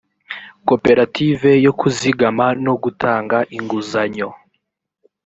koperative 0.67 1.51
yo 1.65 1.71
kuzigama 1.79 2.45
no 2.65 2.73
gutanga 2.83 3.37
inguzanyo 3.57 4.29